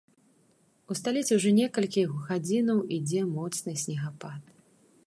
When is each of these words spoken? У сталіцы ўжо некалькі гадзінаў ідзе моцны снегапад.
У 0.91 0.95
сталіцы 0.99 1.31
ўжо 1.39 1.49
некалькі 1.59 2.07
гадзінаў 2.31 2.83
ідзе 2.97 3.21
моцны 3.39 3.71
снегапад. 3.85 4.41